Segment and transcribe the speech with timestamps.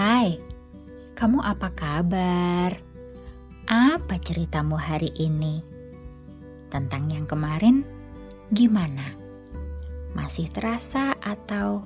[0.00, 0.40] Hai,
[1.12, 2.72] kamu apa kabar?
[3.68, 5.60] Apa ceritamu hari ini?
[6.72, 7.84] Tentang yang kemarin,
[8.48, 9.12] gimana?
[10.16, 11.84] Masih terasa atau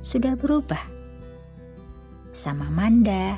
[0.00, 0.80] sudah berubah?
[2.32, 3.36] Sama Manda,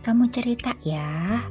[0.00, 1.44] kamu cerita ya.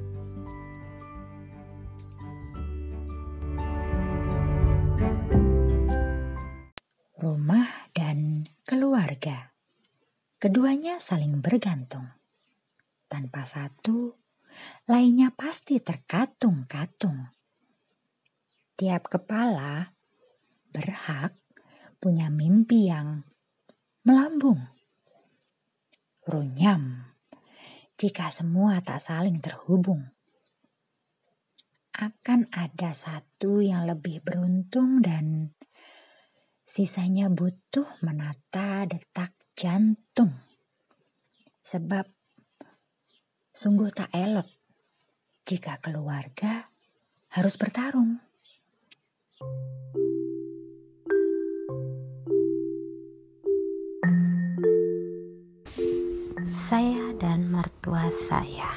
[7.21, 9.52] Rumah dan keluarga.
[10.43, 12.03] Keduanya saling bergantung.
[13.07, 14.11] Tanpa satu,
[14.91, 17.31] lainnya pasti terkatung-katung.
[18.75, 19.95] Tiap kepala
[20.67, 21.31] berhak
[21.95, 23.23] punya mimpi yang
[24.03, 24.59] melambung.
[26.27, 27.15] Runyam
[27.95, 30.11] jika semua tak saling terhubung.
[31.95, 35.55] Akan ada satu yang lebih beruntung dan
[36.67, 40.33] sisanya butuh menata detak jantung.
[41.63, 42.05] Sebab
[43.53, 44.49] sungguh tak elok
[45.47, 46.67] jika keluarga
[47.33, 48.19] harus bertarung.
[56.53, 58.71] Saya dan mertua saya.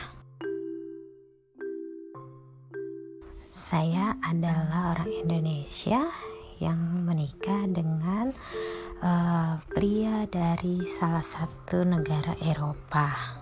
[3.48, 6.04] Saya adalah orang Indonesia
[6.60, 8.32] yang menikah dengan
[9.02, 13.41] uh, pria dari salah satu negara Eropa.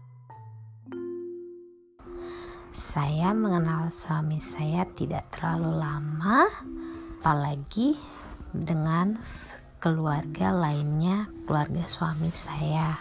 [2.75, 6.51] Saya mengenal suami saya tidak terlalu lama,
[7.23, 7.95] apalagi
[8.51, 9.15] dengan
[9.79, 12.99] keluarga lainnya, keluarga suami saya.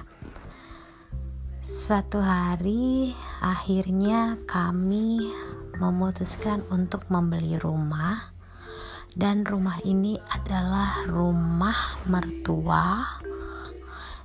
[1.66, 5.26] Suatu hari, akhirnya kami
[5.82, 8.34] memutuskan untuk membeli rumah
[9.14, 13.06] dan rumah ini adalah rumah mertua.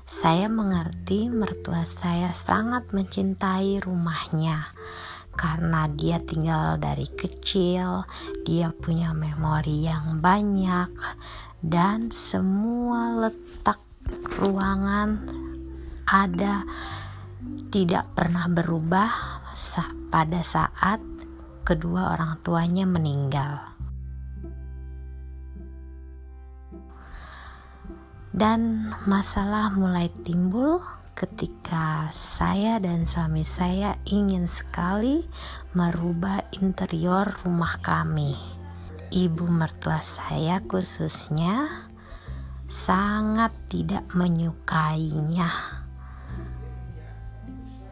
[0.08, 4.72] Saya mengerti mertua saya sangat mencintai rumahnya
[5.38, 8.02] karena dia tinggal dari kecil,
[8.42, 10.90] dia punya memori yang banyak
[11.62, 13.78] dan semua letak
[14.40, 15.22] ruangan
[16.08, 16.66] ada
[17.70, 19.10] tidak pernah berubah
[20.08, 20.98] pada saat
[21.62, 23.77] kedua orang tuanya meninggal.
[28.38, 30.78] Dan masalah mulai timbul
[31.18, 35.26] ketika saya dan suami saya ingin sekali
[35.74, 38.38] merubah interior rumah kami.
[39.10, 41.66] Ibu mertua saya khususnya
[42.70, 45.50] sangat tidak menyukainya.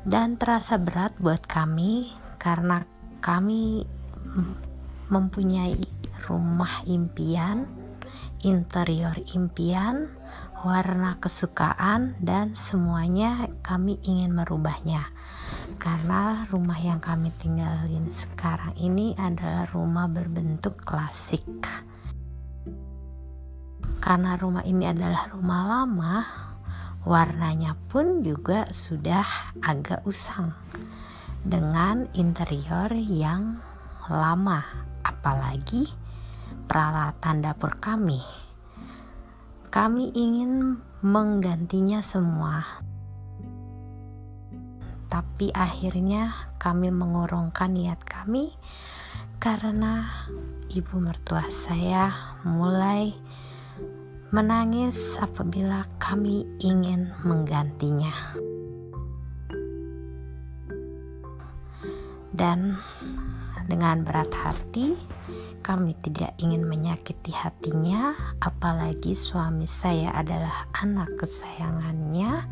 [0.07, 2.87] Dan terasa berat buat kami karena
[3.19, 3.83] kami
[5.11, 5.75] mempunyai
[6.31, 7.67] rumah impian,
[8.45, 10.11] interior impian
[10.67, 15.09] warna kesukaan dan semuanya kami ingin merubahnya.
[15.79, 21.45] Karena rumah yang kami tinggalin sekarang ini adalah rumah berbentuk klasik.
[24.03, 26.15] Karena rumah ini adalah rumah lama
[27.07, 30.51] warnanya pun juga sudah agak usang
[31.47, 33.63] dengan interior yang
[34.11, 34.67] lama.
[35.07, 36.06] Apalagi
[36.67, 38.47] peralatan dapur kami
[39.77, 42.65] kami ingin menggantinya semua.
[45.13, 48.57] Tapi akhirnya kami mengurungkan niat kami
[49.37, 50.09] karena
[50.73, 52.09] ibu mertua saya
[52.41, 53.13] mulai
[54.33, 58.17] menangis apabila kami ingin menggantinya.
[62.33, 62.81] Dan
[63.65, 64.93] dengan berat hati,
[65.65, 72.45] kami tidak ingin menyakiti hatinya, apalagi suami saya adalah anak kesayangannya.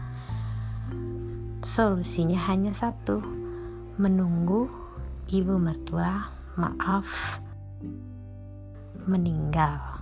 [1.63, 3.21] Solusinya hanya satu:
[4.01, 4.67] menunggu
[5.31, 6.27] ibu mertua
[6.59, 7.39] maaf
[9.07, 9.95] meninggal.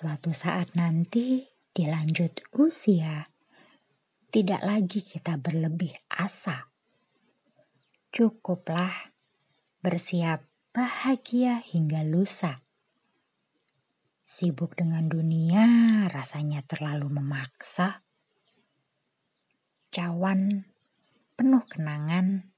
[0.00, 3.30] Suatu saat nanti, dilanjut usia
[4.30, 6.70] tidak lagi kita berlebih asa.
[8.14, 9.10] Cukuplah
[9.82, 12.62] bersiap bahagia hingga lusa.
[14.22, 15.66] Sibuk dengan dunia
[16.06, 18.06] rasanya terlalu memaksa.
[19.90, 20.70] Cawan
[21.34, 22.54] penuh kenangan,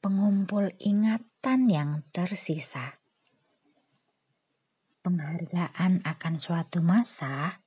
[0.00, 2.96] pengumpul ingatan yang tersisa.
[5.04, 7.60] Penghargaan akan suatu masa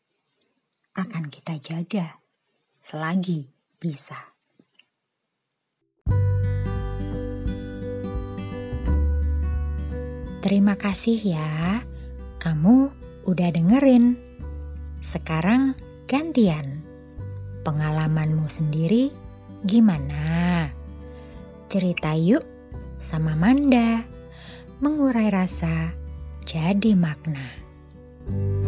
[0.92, 2.20] akan kita jaga
[2.84, 3.48] selagi
[3.80, 4.18] bisa.
[10.42, 11.78] Terima kasih ya
[12.42, 12.90] Kamu
[13.30, 14.18] udah dengerin.
[15.06, 15.78] Sekarang
[16.10, 16.82] gantian.
[17.62, 19.14] Pengalamanmu sendiri
[19.62, 20.66] gimana?
[21.70, 22.42] Cerita yuk
[22.98, 24.02] sama Manda.
[24.82, 25.94] Mengurai rasa
[26.50, 27.62] jadi makna.
[28.22, 28.61] thank you